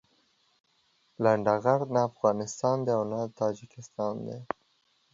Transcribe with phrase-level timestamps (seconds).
[1.23, 4.39] لنډغر نه افغانستان دي او نه د تاجيکستان دي.